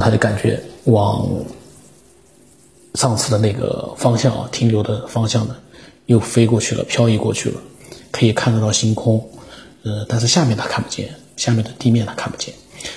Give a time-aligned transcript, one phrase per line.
[0.00, 1.28] 他就感觉往
[2.94, 5.56] 上次的那个方向啊，停留的方向呢，
[6.06, 7.60] 又飞过去了，漂移过去了，
[8.10, 9.24] 可以看得到星空，
[9.84, 12.52] 呃，但是下面他看不见，下面的地面他看不见。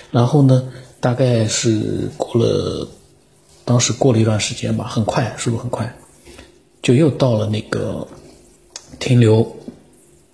[0.09, 0.67] 然后呢，
[0.99, 2.88] 大概是过了，
[3.65, 5.95] 当时过了一段时间吧，很快，速度很快，
[6.81, 8.07] 就又到了那个
[8.99, 9.55] 停留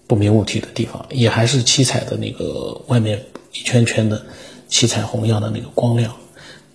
[0.08, 4.24] 不明物体的地方，也还是七彩的那个外面一圈圈的
[4.70, 6.16] 七彩虹一样的那个光亮。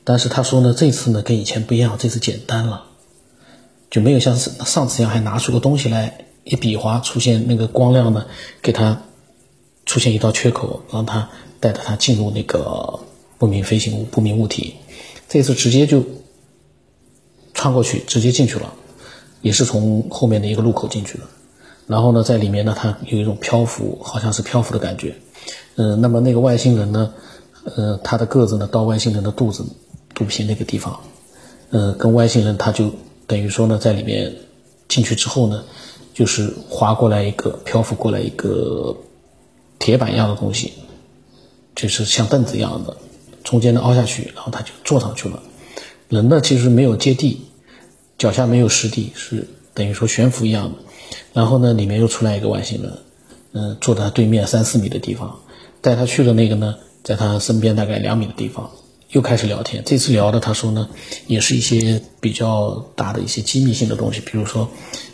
[0.04, 2.84] 但是他说呢，这次呢跟以前不一样，这次简单了，
[3.90, 8.26] 就没有像上次一样还拿出个东西来一比划，出现那个光亮呢，
[8.60, 9.00] 给他
[9.86, 13.00] 出现一道缺口，让他带着他进入那个
[13.38, 14.74] 不明飞行物、不明物体。
[15.26, 16.04] 这次直接就
[17.54, 18.74] 穿过去，直接进去了，
[19.40, 21.24] 也是从后面的一个路口进去的。
[21.86, 25.16] 然后呢，在里面呢，他有一种漂浮，好像是漂浮的感觉。
[25.76, 27.14] 嗯，那么那个外星人呢，
[27.64, 29.64] 呃，他的个子呢到外星人的肚子。
[30.14, 31.00] 肚皮那个地方，
[31.70, 32.90] 呃，跟外星人他就
[33.26, 34.32] 等于说呢，在里面
[34.88, 35.64] 进去之后呢，
[36.14, 38.96] 就是划过来一个漂浮过来一个
[39.78, 40.72] 铁板一样的东西，
[41.74, 42.96] 就是像凳子一样的，
[43.42, 45.42] 中间呢凹下去，然后他就坐上去了。
[46.08, 47.40] 人呢其实没有接地，
[48.16, 50.78] 脚下没有实地，是等于说悬浮一样的。
[51.32, 52.92] 然后呢，里面又出来一个外星人，
[53.52, 55.40] 嗯，坐在对面三四米的地方，
[55.80, 58.70] 带他去的那个呢，在他身边大概两米的地方。
[59.14, 60.88] 又开始聊天，这次聊的他说呢，
[61.28, 64.68] 也是一些比较大的一些机密性的东西，比如说，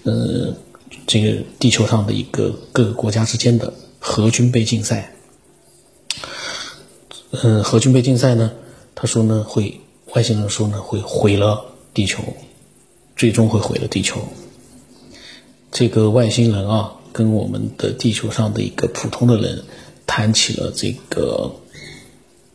[0.05, 0.55] 呃，
[1.07, 5.13] 这个地球上的一个各个国家之间的核军备竞赛，
[7.31, 8.51] 呃，核军备竞赛呢，
[8.95, 9.79] 他说呢会
[10.15, 11.63] 外星人说呢会毁了
[11.93, 12.23] 地球，
[13.15, 14.19] 最终会毁了地球。
[15.71, 19.63] 这个外星人啊，跟我们的地球上的一个普通的人
[20.07, 21.55] 谈起了这个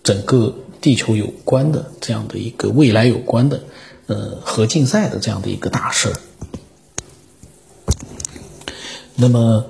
[0.06, 0.56] 整个。
[0.81, 3.64] 地球有关的这样的一个未来有关的，
[4.06, 6.14] 呃，核竞赛的这样的一个大事儿。
[9.16, 9.66] 那么，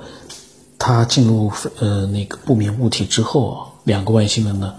[0.78, 4.76] 他进入呃那个不明物体之后啊，两个外星人呢，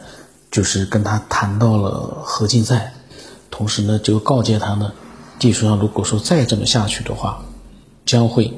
[0.50, 2.92] 就是跟他谈到了核竞赛，
[3.50, 4.92] 同时呢，就告诫他呢，
[5.38, 7.46] 地球上如果说再这么下去的话，
[8.04, 8.52] 将会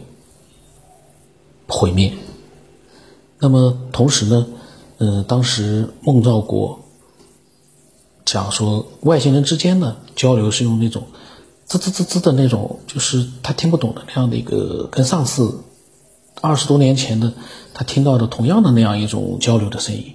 [1.69, 2.13] 毁灭。
[3.39, 4.49] 那么同时呢，
[4.97, 6.81] 呃，当时孟兆国。
[8.31, 11.05] 讲说外星人之间呢交流是用那种
[11.65, 15.61] 滋滋滋滋的那种，就是他听不懂的那样的一个，跟上次
[16.43, 17.33] 二十多年前的
[17.73, 20.15] 他听到的同样的那样一种交流的声音。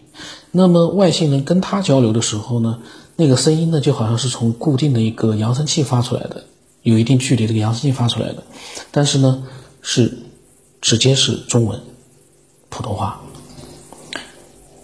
[0.51, 2.78] 那么外星人跟他交流的时候呢，
[3.16, 6.44] 那个声音呢就好像是从固定的一个扬声器发出来的，
[6.84, 8.44] 有一定距离这个扬声器发出来的，
[8.91, 9.44] 但是呢
[9.81, 10.19] 是
[10.81, 11.81] 直接是中文
[12.69, 13.19] 普通话。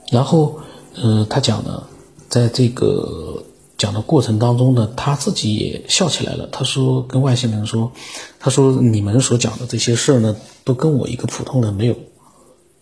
[0.10, 0.58] 然后
[0.96, 1.84] 呃他讲呢。
[2.30, 3.44] 在这个
[3.76, 6.48] 讲的过程当中呢，他自己也笑起来了。
[6.52, 7.92] 他说：“跟外星人说，
[8.40, 11.96] 他说你们所讲的这些事儿呢，都跟我一个普通人没有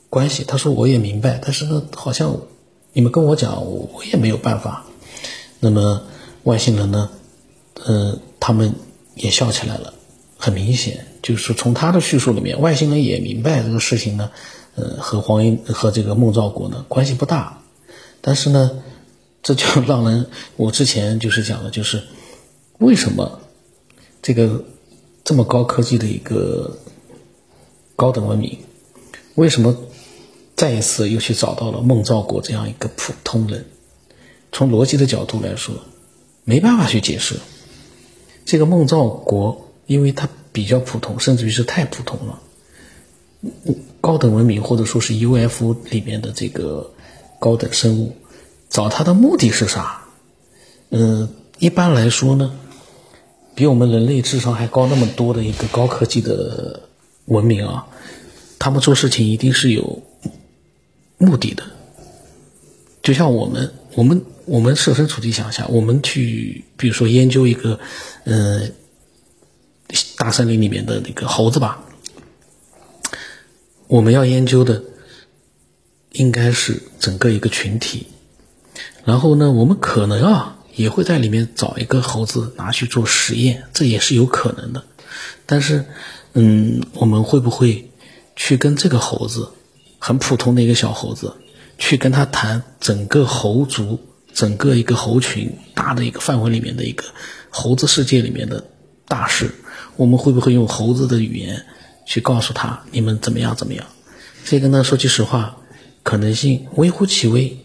[0.09, 0.44] 关系。
[0.44, 2.35] 他说我也明白，但是呢，好像
[2.91, 4.84] 你们跟我讲，我也没有办法。
[5.62, 6.02] 那么
[6.44, 7.09] 外星人呢，
[7.85, 8.74] 呃，他们
[9.16, 9.94] 也笑起来了。
[10.35, 14.29] 很明显，就是从他的叙述里面，外星人也明白这个事情呢，
[14.75, 17.62] 呃，和黄英和这个孟兆国呢关系不大，
[18.19, 18.72] 但是呢。”
[19.47, 20.28] 这就让人，
[20.58, 22.03] 我之前就是讲的，就是
[22.80, 23.40] 为什么
[24.22, 24.66] 这个
[25.24, 26.78] 这么高科技的一个
[27.96, 28.58] 高等文明，
[29.35, 29.74] 为什么
[30.58, 33.63] 再一次又去找到了孟兆国这样一个普通人？
[34.52, 35.75] 从逻辑的角度来说，
[36.44, 37.38] 没办法去解释。
[38.44, 42.41] 这个孟兆国，因为他比较普通，甚至于是太普通了。
[44.02, 46.91] 高等文明或者说是 UFO 里面的这个
[47.40, 48.14] 高等生物。
[48.77, 50.03] 找他的目的是啥？
[50.91, 52.53] 嗯，一般来说呢，
[53.55, 56.81] 比我们人类智商还高那么多的一个高科技的
[57.25, 57.87] 文明啊，
[58.59, 60.03] 他们做事情一定是有
[61.17, 61.63] 目的的。
[63.01, 67.79] 就像我们，我们，我们设身处地想想，我们去，比如说研究一个，
[68.25, 68.61] 呃，
[70.17, 71.84] 大森林里面的那个猴子吧，
[73.87, 74.84] 我们要研究的
[76.11, 78.05] 应该是整个一个群体。
[79.07, 84.83] 然后呢，我们可能啊也会在里面找一个猴子拿去做实验，这也是有可能的。
[85.45, 85.85] 但是，
[86.33, 87.89] 嗯，我们会不会
[88.35, 89.47] 去跟这个猴子，
[89.97, 91.33] 很普通的一个小猴子，
[91.77, 93.97] 去跟他谈整个猴族、
[94.33, 97.05] 整个一个猴群大的一个范围里面的一个
[97.49, 98.61] 猴子世界里面的
[99.07, 99.49] 大事？
[99.95, 101.65] 我们会不会用猴子的语言
[102.05, 103.85] 去告诉他你们怎么样怎么样？
[104.43, 105.55] 这个呢，说句实话，
[106.03, 107.57] 可能性微乎其微。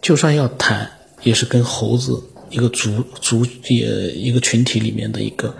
[0.00, 0.90] 就算要谈，
[1.22, 5.54] 也是跟猴子一个族族也一个群体里面的一个，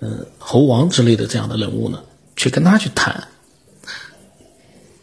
[0.00, 2.02] 呃，猴王之类的这样的人物呢，
[2.36, 3.28] 去跟他去谈，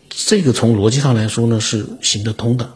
[0.10, 2.70] 这个从逻辑上来说呢是行得通的。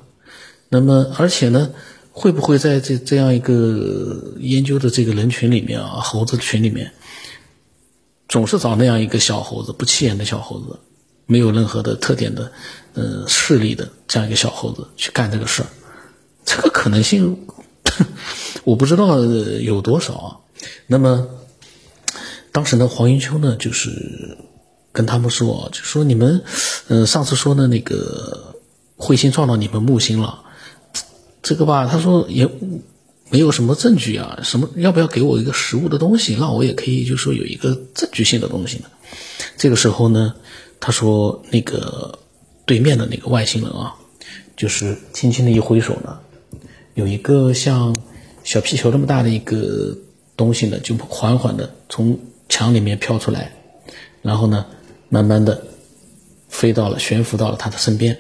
[0.69, 1.69] 那么，而且呢，
[2.11, 6.91] 会不会在这这样一个研究的这个人群里面啊，猴子群里面，
[8.27, 10.79] 总是找那样一个小猴子，不起眼的小猴子，
[11.27, 12.51] 没有任何的特点的，
[12.93, 15.67] 呃，势力的这样一个小猴子去干这个事儿，
[16.45, 17.37] 这个可能性，
[18.63, 20.37] 我不知道有多少啊。
[20.87, 21.27] 那么，
[22.51, 24.37] 当时呢，黄云秋呢，就是
[24.91, 26.43] 跟他们说，就说你们，
[26.87, 28.55] 呃，上次说的那个
[28.97, 30.43] 彗星撞到你们木星了。
[31.41, 32.49] 这个吧，他说也
[33.29, 38.85] 没有什么证据啊，什么要不要给我一个实物的东西，让我也可以就说有一个证据性的东西呢？
[39.57, 40.35] 这个时候呢，
[40.79, 42.19] 他说那个
[42.65, 43.95] 对面的那个外星人啊，
[44.55, 46.19] 就是轻轻的一挥手呢，
[46.93, 47.95] 有一个像
[48.43, 49.97] 小皮球那么大的一个
[50.35, 52.19] 东西呢，就缓缓的从
[52.49, 53.51] 墙里面飘出来，
[54.21, 54.65] 然后呢，
[55.09, 55.65] 慢慢的
[56.49, 58.17] 飞到了悬浮到了他的身边。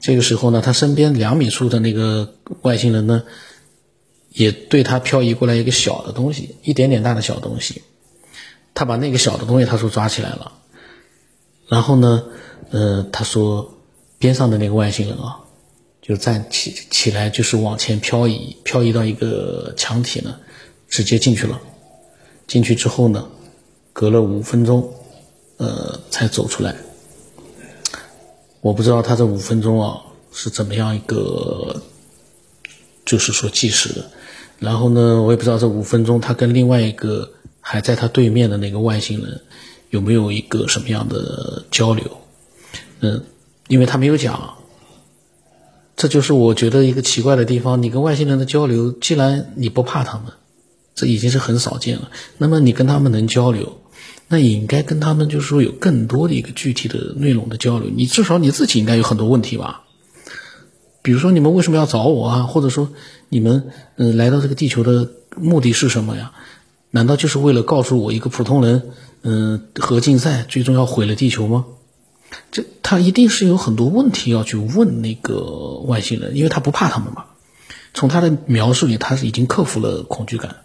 [0.00, 3.22] 这个时候呢，他身边两米处的那个外星人呢，
[4.30, 7.82] 也对他漂移过来一个小的东西，一点点大的小东西。
[8.74, 10.52] 他把那个小的东西，他说抓起来了。
[11.68, 12.24] 然后呢，
[12.70, 13.78] 呃，他说
[14.18, 15.40] 边上的那个外星人啊，
[16.06, 20.38] 就站起起来，就是往前漂移，漂移到一个墙体呢，
[20.88, 21.60] 直接进去了。
[22.46, 23.26] 进去之后呢，
[23.92, 24.88] 隔了五分钟，
[25.56, 26.76] 呃，才走出来。
[28.60, 30.00] 我不知道他这五分钟啊
[30.32, 31.82] 是怎么样一个，
[33.04, 34.08] 就是说计时的。
[34.60, 37.28] 然后呢，我也不知道这五分钟他跟另外一个
[37.60, 39.40] 还在他对面的那个外星人
[39.90, 42.08] 有没有一个什么样的交流。
[43.00, 43.24] 嗯，
[43.66, 44.56] 因为他没有讲。
[45.96, 47.82] 这就是我觉得一个奇怪的地方。
[47.82, 50.26] 你跟外星人的交流，既然你不怕他们，
[50.94, 52.10] 这已经是很少见了。
[52.36, 53.80] 那么你跟他们能交流？
[54.28, 57.88] 那也应该跟他们就是说有更多的一个具体的内容的交流。
[57.88, 59.84] 你至少你自己应该有很多问题吧？
[61.00, 62.42] 比如说你们为什么要找我啊？
[62.42, 62.90] 或者说
[63.28, 66.32] 你们嗯来到这个地球的目的是什么呀？
[66.90, 68.90] 难道就是为了告诉我一个普通人
[69.22, 71.64] 嗯核竞赛最终要毁了地球吗？
[72.50, 77.24] 这他一定是有很多问题要去问那个外星人，因为他不怕他们嘛。
[77.94, 80.56] 从他的描述里，他是已经克服了恐惧感。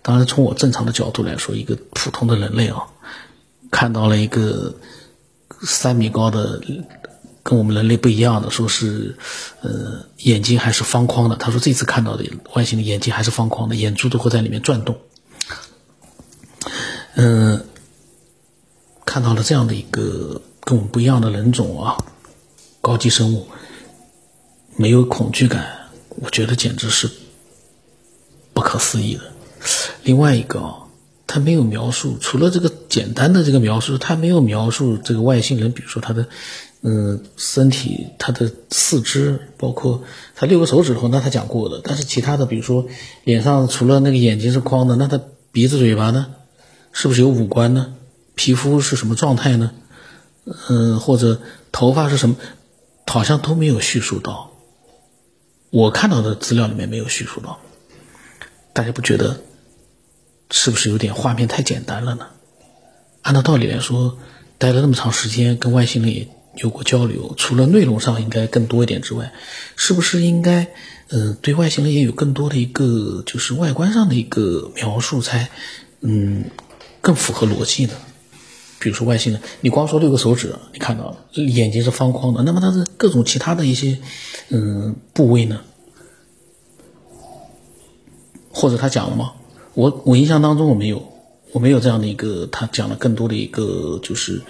[0.00, 2.84] 当然，从我正常的角度来说，一个普通的人类啊。
[3.70, 4.76] 看到了一个
[5.62, 6.62] 三米高的，
[7.42, 9.18] 跟我们人类不一样的，说是，
[9.60, 11.36] 呃，眼睛还是方框的。
[11.36, 14.96] 他说这次看到的外星的眼睛还是方框的，眼珠都会在里面转动。
[17.16, 17.66] 嗯，
[19.04, 21.96] 看到了这样的一个跟我们不一样的人种啊，
[22.82, 23.46] 高级生物，
[24.76, 27.08] 没有恐惧感，我觉得简直是
[28.52, 29.22] 不可思议的。
[30.02, 30.74] 另外一个啊。
[31.30, 36.26] 他没有描述，除了这个简单的这个描述，他没有描述这个外星人，比如说他的，
[36.80, 40.04] 嗯，身体、他的四肢，包括
[40.34, 41.82] 他六个手指头，那他讲过的。
[41.84, 42.86] 但是其他的，比如说
[43.24, 45.20] 脸上除了那个眼睛是框的，那他
[45.52, 46.28] 鼻子、嘴巴呢，
[46.92, 47.92] 是不是有五官呢？
[48.34, 49.72] 皮肤是什么状态呢？
[50.68, 51.40] 嗯，或者
[51.72, 52.36] 头发是什么？
[53.06, 54.52] 好像都没有叙述到。
[55.70, 57.58] 我看到的资料里面没有叙述到，
[58.72, 59.40] 大家不觉得？
[60.50, 62.26] 是不是有点画面太简单了呢？
[63.20, 64.18] 按照道理来说，
[64.56, 69.32] 待了那么长时间，跟外星人也有过交流，除了内容上应该更多一点之外，
[69.76, 70.68] 是不是应该，
[71.08, 75.50] 呃，对外星人也有更多的一个就是外观上的一个描述，才，
[76.00, 76.46] 嗯，
[77.02, 77.92] 更符合逻辑呢？
[78.78, 83.98] 比如说外星人，你光说六个手指，你看到了眼睛是方框的，那么它的各种其他的一些，
[84.50, 85.60] 嗯，部位呢？
[88.50, 89.32] 或者他讲了吗？
[89.74, 91.00] 我我印象当中我没有，
[91.52, 94.42] 我没有这样的一个他讲了更多的一个就是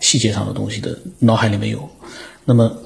[0.00, 1.88] 细节上的东西的脑海里没有。
[2.44, 2.76] 那么，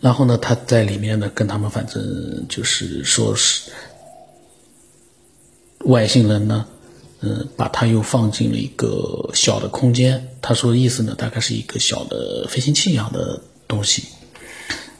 [0.00, 3.70] 然后呢，他在里面呢跟他们反正就是说是
[5.86, 6.66] 外星人呢，
[7.20, 10.36] 嗯，把他又放进了一个小的空间。
[10.40, 14.04] 他说的意思呢，大概是一个小的飞行器一样的东西，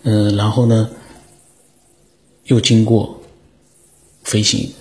[0.03, 0.91] 嗯，然后呢
[2.45, 3.23] 又经过
[4.25, 4.73] 飞行。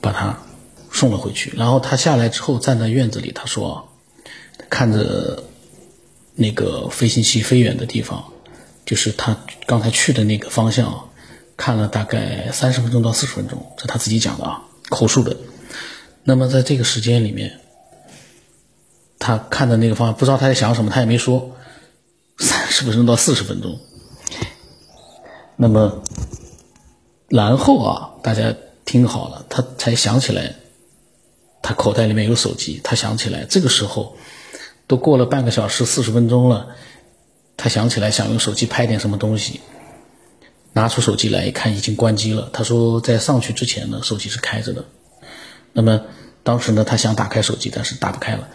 [0.00, 0.38] 把他
[0.92, 3.88] 送了回去，然后他下来之后站在院子里，他说
[4.70, 5.42] ：“看着
[6.36, 8.24] 那个飞行器飞远的地方，
[8.86, 9.36] 就是他
[9.66, 11.10] 刚才去的那个方向，
[11.56, 15.36] 看了大概三十分钟到四十分钟，这他自己讲的啊，口述的。
[16.28, 17.58] 那么在这个时间里面，
[19.18, 21.56] 他看的那个方向，不知道他在想什么，他也没说。
[22.38, 23.80] 三十分钟到四十分钟，
[25.56, 26.02] 那么
[27.28, 28.54] 然后啊，大家
[28.84, 30.56] 听好了，他才想起来，
[31.62, 32.78] 他口袋里面有手机。
[32.84, 34.14] 他想起来，这个时候
[34.86, 36.76] 都过了半个小时、四十分钟了，
[37.56, 39.60] 他想起来想用手机拍点什么东西，
[40.74, 42.50] 拿出手机来一看，已经关机了。
[42.52, 44.84] 他说，在上去之前呢，手机是开着的。
[45.72, 46.02] 那么
[46.48, 48.48] 当时呢，他想打开手机，但是打不开了。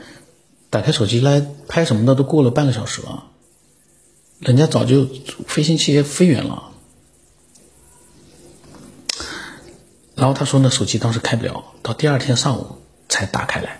[0.71, 3.25] 打开手机来拍什么的，都过了半个小时了，
[4.39, 5.07] 人家早就
[5.45, 6.71] 飞行器也飞远了。
[10.15, 12.77] 然后他说呢，手机当时开不了，到第二天上午
[13.09, 13.79] 才打开来。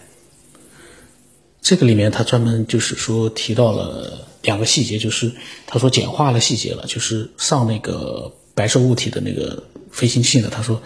[1.63, 5.34] 这个里面他专门就是说提到了两个细节，就是
[5.65, 10.84] 他说简化了细节了，就是上那个白色物体的那个飞行器呢，他说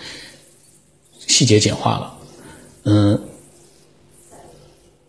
[1.27, 2.16] 细节简化了，
[2.89, 3.19] 嗯，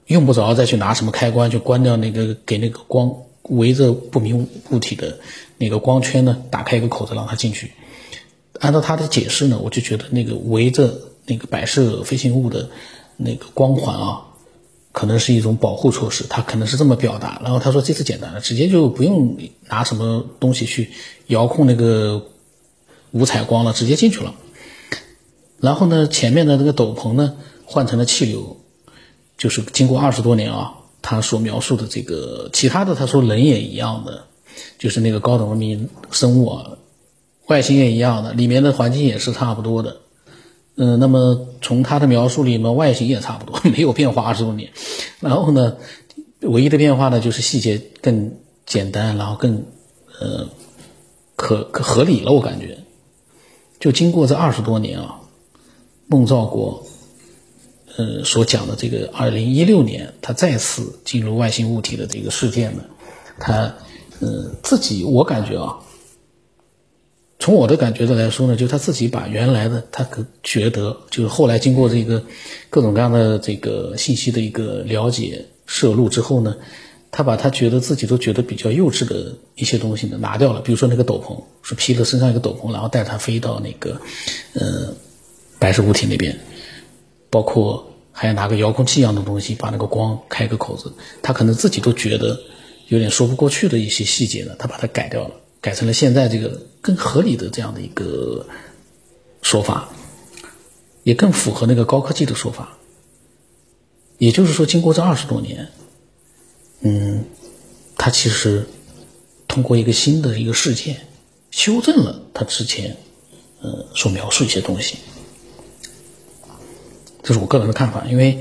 [0.06, 5.20] 用不着再去拿什么开关就关掉那个给那个光围着不明物体的
[5.58, 7.70] 那个光圈呢，打开一个口子让它进去。
[8.58, 12.68] 按照他的解释呢，我就觉得那个围着那个摆设飞行物的
[13.16, 14.22] 那个光环啊，
[14.90, 17.40] 可能是一种保护措施，他可能是这么表达。
[17.44, 19.36] 然后他说这次简单了，直接就不用
[19.68, 20.90] 拿什么东西去
[21.28, 22.26] 遥控那个
[23.12, 24.34] 五彩光了，直接进去了。
[25.60, 27.36] 然后呢，前面的那个斗篷呢
[27.70, 28.56] 换成了气流，
[29.36, 30.72] 就是经过二十多年啊，
[31.02, 34.24] 他所描述的这个其他的，他说人也一样的，
[34.78, 36.78] 就是那个高等文明生物啊。
[37.46, 39.98] 外形也一样的，里面的环境也是差不多的，
[40.76, 44.70] 嗯，那么从他的描述里面，外形也差不多， 没有变化二十多年。
[45.20, 45.76] 然后呢，
[46.40, 48.34] 唯一的变化呢，就是细节更
[48.66, 49.64] 简单，然后更
[50.20, 50.48] 呃
[51.36, 52.32] 可可合理了。
[52.32, 52.78] 我感觉，
[53.78, 55.20] 就经过这二十多年啊，
[56.06, 56.86] 孟兆国
[57.98, 62.84] 呃所讲的这个二零一六年他再次进入外星物体的这个事件呢，
[63.38, 63.74] 他
[64.20, 65.80] 呃自己我感觉啊。
[67.40, 72.24] 从我的感觉的来说呢，就他自己把原来的他可觉得，就是后来经过这个
[72.68, 76.56] 各种各样的这个信息的一个了解摄入之后呢，
[77.12, 84.00] 他把他觉得自己都觉得比较幼稚的一些东西呢拿掉了，比如说那个斗篷，是披了身上一个斗篷，然后带他飞到那个
[84.54, 84.92] 呃
[85.60, 86.36] 白色物体那边，
[87.30, 87.87] 包括
[88.20, 92.36] 还要拿个遥控器一样的东西把那个光开个口子，他可能自己都觉得
[92.88, 95.34] 有点说不过去的一些细节呢，他把它改掉了。
[95.60, 98.44] 改成了现在这个更合理的这样的一个
[99.42, 99.88] 说法，
[101.04, 102.76] 也更符合那个高科技的说法。
[104.18, 105.68] 也就是说，经过这二十多年，
[106.80, 107.24] 嗯，
[107.96, 108.66] 他其实
[109.46, 111.06] 通过一个新的一个事件，
[111.52, 112.96] 修正了他之前
[113.60, 114.96] 呃所描述一些东西。
[117.28, 118.38] 这是我个人的看法，因为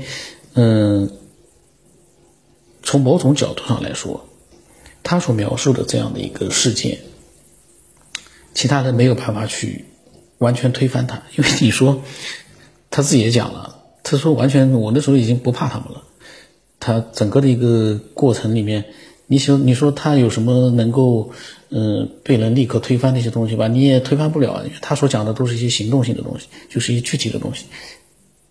[0.54, 1.10] 嗯，
[2.82, 4.24] 从某种角度上来说。
[5.02, 6.98] 他所描述的这样的一个事件，
[8.54, 9.84] 其他人没有办法去
[10.38, 12.02] 完全推翻他，因为你说
[12.90, 16.02] 他自己也讲了，他说完全我那时候已经不怕他们了。
[16.80, 18.86] 他整个的一个过程里面，
[19.26, 21.30] 你说你说他有什么能够
[21.68, 23.68] 嗯被人立刻推翻那些东西吧？
[23.68, 27.66] 你也推翻不了，他所讲的都是一些行动性的东西，就是一些具体的东西。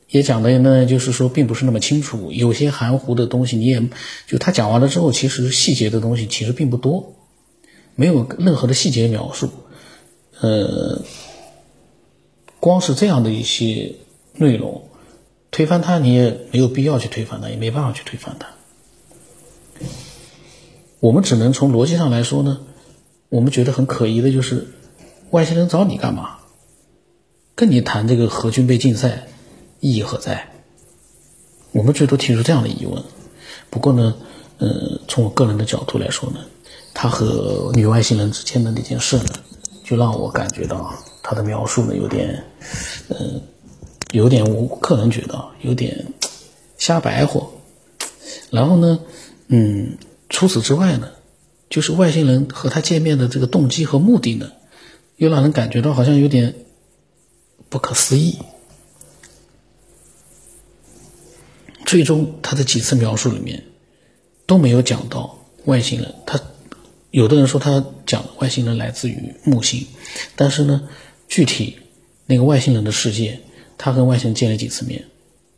[0.09, 3.89] 也讲的呢，就是说并不是那么清楚，有些含糊的东西，你也
[4.25, 7.13] 就他讲完了之后，其实细节的东西其实并不多，
[7.95, 9.49] 没有任何的细节描述，
[10.39, 11.01] 呃，
[12.61, 13.95] 光是这样的一些
[14.35, 14.89] 内容，
[15.51, 18.47] 推翻它你也没有必要去推翻它，也没办法去推翻它。
[21.01, 22.61] 我们只能从逻辑上来说呢，
[23.27, 24.67] 我们觉得很可疑的就是
[25.31, 26.37] 外星人找你干嘛？
[27.55, 29.27] 跟你谈这个核军备竞赛？
[29.79, 30.50] 意义何在？
[31.72, 33.03] 我们最多提出这样的疑问。
[33.69, 34.15] 不过呢，
[34.57, 36.39] 呃，从我个人的角度来说呢，
[36.93, 39.25] 他和女外星人之间的那件事呢，
[39.84, 42.43] 就让我感觉到他的描述呢有点，
[43.10, 43.41] 呃，
[44.12, 46.13] 有点我个人觉得有点
[46.77, 47.51] 瞎白活。
[48.50, 49.00] 然后呢，
[49.48, 49.98] 嗯，
[50.29, 51.10] 除此之外呢，
[51.69, 54.51] 就是外星人和他见面的这个动机和目的呢，
[55.17, 56.55] 又让人感觉到好像有点
[57.69, 58.39] 不可思议。
[61.88, 63.63] 最终，他的几次描述里面
[64.46, 66.13] 都没有讲到外星人。
[66.25, 66.38] 他
[67.12, 69.88] 有的人说他讲外星人来自于木星，
[70.36, 70.89] 但是呢，
[71.29, 71.77] 具体
[72.25, 73.39] 那个外星人的世界，
[73.77, 75.06] 他跟外星人见了几次面，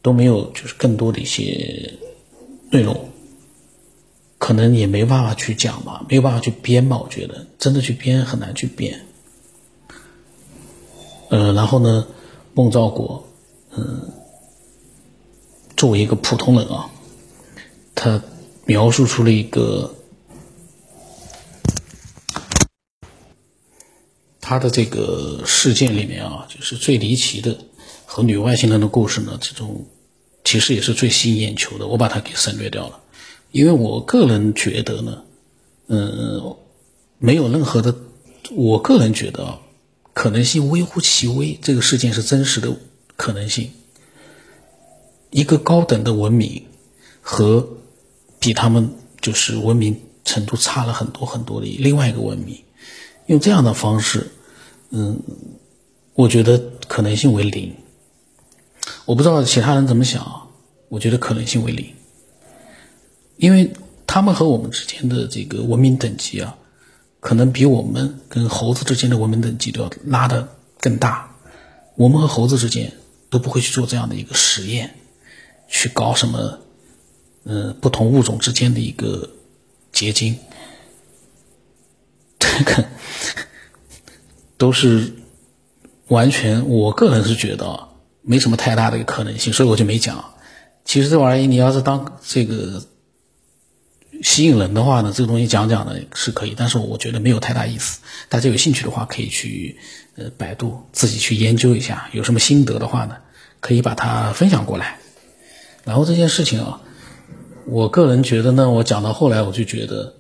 [0.03, 1.95] 都没有就是更多的一些
[2.69, 3.09] 内容，
[4.38, 7.00] 可能也没办法去讲吧，没有办法去编吧。
[7.00, 9.03] 我觉得真的去编很难去编。
[11.29, 12.05] 呃，然后呢，
[12.53, 13.27] 孟兆国，
[13.75, 14.12] 嗯。
[15.79, 16.89] 作为一个普通人啊，
[17.95, 18.21] 他
[18.65, 19.95] 描述出了一个，
[24.41, 27.57] 他的这个事件里面啊，就是最离奇的
[28.05, 29.88] 和女外星人的故事呢，这种
[30.43, 33.00] 其实也是最吸引眼球的，我把它给省略掉了，
[33.53, 35.24] 因为我个人觉得呢，
[35.88, 36.57] 嗯，
[37.19, 37.95] 没有任何的，
[38.51, 39.62] 我个人觉得啊，
[40.12, 42.75] 可能性微乎其微，这个事件是真实的
[43.15, 43.71] 可能性，
[45.29, 46.65] 一个高等的文明
[47.21, 47.67] 和
[48.39, 48.89] 比他们
[49.21, 52.63] 就是文明程度差了很多很多的另外一个文明。
[53.27, 54.31] 用这样的方式，
[54.89, 55.21] 嗯，
[56.13, 56.57] 我觉得
[56.88, 57.75] 可能性为零。
[59.05, 60.50] 我不知道其他人怎么想，
[60.88, 61.93] 我觉得可能性为零，
[63.38, 63.71] 因为
[64.07, 66.57] 他们和我们之间的这个文明等级啊，
[67.19, 70.48] 可能比我们跟猴子之间的文明等级都要拉得
[70.79, 71.36] 更大。
[71.95, 72.93] 我们和猴子之间
[73.29, 74.95] 都不会去做这样的一个实验，
[75.69, 76.59] 去搞什么，
[77.43, 79.29] 呃，不同物种之间的一个
[79.91, 80.38] 结晶。
[82.39, 82.85] 这个
[84.57, 85.13] 都是
[86.07, 87.89] 完全，我个人是觉得
[88.21, 90.33] 没什么太大的一个可能性，所以我就没讲。
[90.85, 92.83] 其实这玩意儿，你要是当这个
[94.23, 97.99] 吸引人的话呢，这个东西讲讲呢是可以，但是我觉得没有太大意思。
[98.27, 99.77] 大家有兴趣的话，可以去
[100.15, 103.17] 呃百度自己去研究一下，有什么心得的话呢，
[103.59, 104.99] 可以把它分享过来。
[105.89, 106.81] 然后这件事情啊，
[107.65, 110.13] 我个人觉得呢，我讲到后来，我就觉得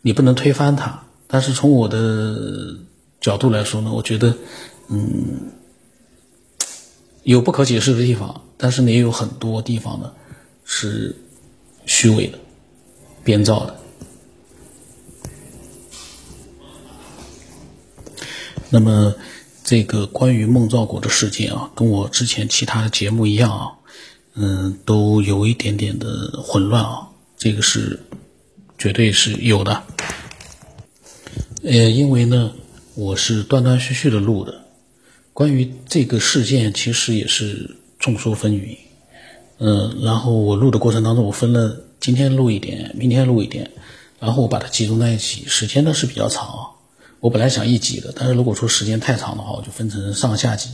[0.00, 1.02] 你不能推翻它。
[1.26, 2.78] 但是从我的
[3.20, 4.34] 角度来说呢，我觉得，
[4.88, 5.52] 嗯，
[7.22, 10.12] 有不可解释的地方，但是呢，也有很多地方呢
[10.64, 11.14] 是
[11.84, 12.38] 虚伪的、
[13.22, 13.76] 编造的。
[18.70, 19.14] 那么，
[19.64, 23.72] 这个关于孟兆国的事件啊，跟我之前其他的节目一样啊，
[24.42, 27.06] 嗯，都有一点点的混乱啊，
[27.36, 28.00] 这个是
[28.78, 29.82] 绝对是有的。
[31.62, 32.50] 呃，因为呢，
[32.94, 34.64] 我是断断续续的录的，
[35.34, 38.78] 关于这个事件，其实也是众说纷纭。
[39.58, 43.70] 嗯，然后我录的过程当中，我分了今天录一点，明天录一点，
[44.18, 46.64] 然后我把它集中在一起，时间呢是比较长啊。
[47.20, 50.70] 我本来想一集的，但是如果说时间太长的话，我就分成上下集。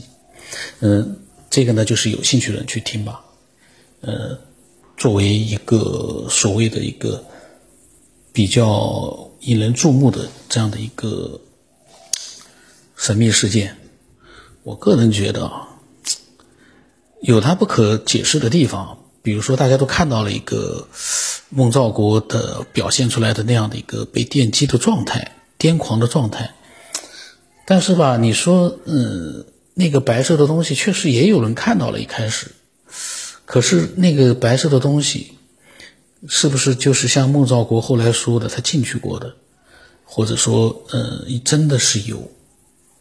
[0.79, 1.17] 嗯，
[1.49, 3.19] 这个呢就是有兴趣的人去听吧。
[4.01, 4.37] 呃，
[4.95, 7.23] 作为一个所谓的一个
[8.31, 9.23] 比较。
[9.41, 11.39] 引人注目的这样的一个
[12.97, 13.77] 神秘事件，
[14.63, 15.67] 我个人觉得啊，
[17.21, 18.97] 有它不可解释的地方。
[19.21, 20.85] 比如说，大家都看到了一个
[21.49, 26.55] 孟兆国的表现出来的那样的一个被电击的状态，癫狂的状态。
[27.65, 32.51] 但是吧，你说，嗯，那个白色的东西确实也有人看到了，一开始，
[33.47, 35.31] 可是那个白色的东西。
[36.27, 39.35] 是不是就是像孟兆国后来说的，他进去过的，
[40.03, 42.31] 或者说，呃，真的是有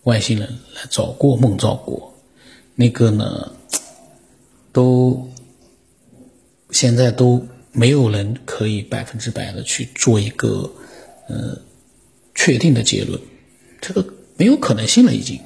[0.02, 2.14] 外星人来找过孟兆国？
[2.74, 3.52] 那个呢，
[4.70, 5.32] 都
[6.70, 10.70] 现在都没有人可以百分之百的去做一个
[11.26, 11.58] 呃
[12.34, 13.18] 确定的结论，
[13.80, 14.06] 这个
[14.36, 15.40] 没有可能性了，已经，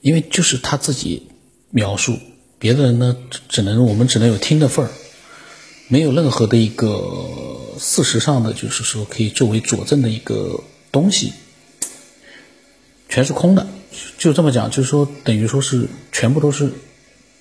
[0.00, 1.26] 因为就是他自己
[1.70, 2.16] 描述，
[2.62, 3.16] 别的人呢，
[3.48, 4.90] 只能我们只能有听的份儿。
[5.88, 11.32] 没有任何的一个事实上的，就是说可以作为佐证的一个东西，
[13.08, 13.66] 全是空的，
[14.16, 16.72] 就这么讲，就是说等于说是全部都是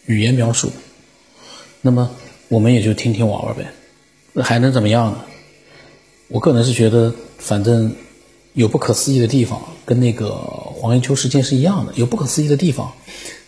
[0.08, 0.72] 语言描述。
[1.82, 2.10] 那么
[2.48, 3.72] 我们也就听听玩玩呗，
[4.34, 5.24] 那还能怎么样呢？
[6.30, 7.96] 我个人是觉得，反正
[8.54, 12.92] 有不可思议的地方，跟那个黄延秋事件是一样的，有不可思议的地方。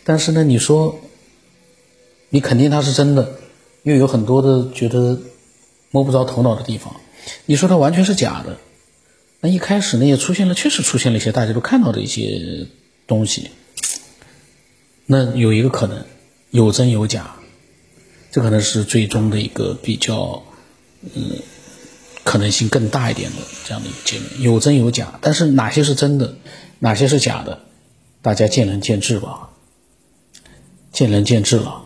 [0.04, 1.00] 但是呢，你说
[2.34, 3.38] 你肯定它是真的。
[3.84, 5.19] 又有很多的觉得
[5.91, 6.96] 摸不着头脑的地方，
[7.46, 8.58] 你说它完全是假的，
[9.41, 12.65] 那一开始呢也出现了，确实出现了一些大家都看到的一些
[13.08, 13.52] 东西，
[15.06, 16.06] 那有一个可能
[16.50, 17.36] 有真有假，
[18.32, 20.41] 这可能是最终的一个比较
[21.02, 21.39] 嗯
[22.24, 26.36] 可能性更大一点的这样的一个结论，有真有假，但是哪些是真的，
[26.80, 27.60] 哪些是假的，
[28.22, 29.50] 大家见仁见智吧，
[30.93, 31.83] 见仁见智了。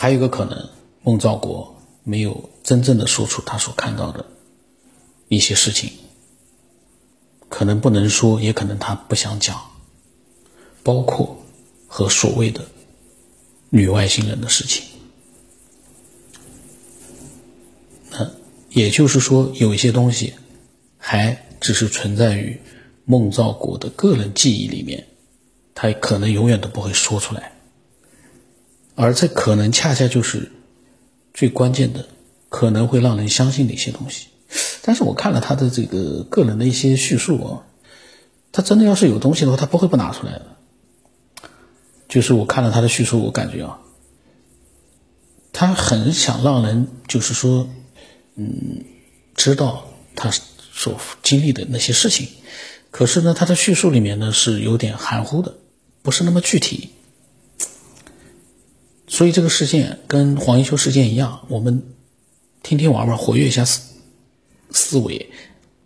[0.00, 0.68] 还有一个可能，
[1.02, 4.24] 孟兆国没有真正的说出他所看到的
[5.26, 5.90] 一些事情，
[7.48, 9.60] 可能不能说，也可能他不想讲，
[10.84, 11.42] 包括
[11.88, 12.64] 和所谓的
[13.70, 14.84] 女外星人的事情。
[18.12, 18.30] 那
[18.70, 20.32] 也就是说，有一些东西
[20.96, 22.60] 还只是存在于
[23.04, 25.08] 孟兆国的个人记忆里面，
[25.74, 27.57] 他可能永远都不会说出来。
[29.00, 30.50] 而这可能恰恰就是
[31.32, 32.08] 最关键的，
[32.48, 34.26] 可能会让人相信的一些东西。
[34.82, 37.62] 但是我看了他的这个个人的一些叙述啊，
[38.50, 40.46] 他真的要是有东西的话，他不会不拿出来的。
[42.08, 43.78] 就是我看了他的叙述，我感觉啊，
[45.52, 47.70] 他很想让人就是说，
[48.34, 48.84] 嗯，
[49.36, 50.28] 知道他
[50.72, 52.26] 所经历的那些事情。
[52.90, 55.54] 可是呢，他的叙述里面呢是有点含糊的，
[56.02, 56.90] 不是那么具体。
[59.08, 61.82] 所以这个事件跟黄一秋事件一样，我们
[62.62, 63.94] 听听玩玩，活跃一下思
[64.70, 65.30] 思维，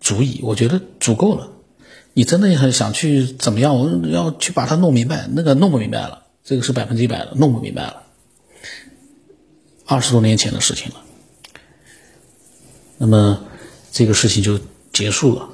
[0.00, 1.52] 足以，我觉得足够了。
[2.14, 3.78] 你真的很想去怎么样？
[3.78, 8.02] 我要去把它弄明白，那个弄不明白了，这个是百分之一百的，弄不明白了。
[9.86, 11.02] 二十多年前的事情了，
[12.98, 13.44] 那么
[13.92, 14.58] 这个事情就
[14.92, 15.48] 结束了。